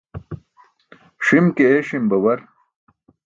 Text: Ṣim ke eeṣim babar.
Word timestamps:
Ṣim 1.27 1.47
ke 1.55 1.63
eeṣim 1.75 2.05
babar. 2.11 2.39